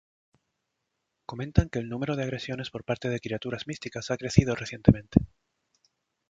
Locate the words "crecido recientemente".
4.17-5.19